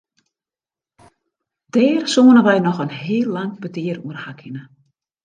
[1.73, 4.63] Dêr soenen we noch in heel lang petear oer ha kinne.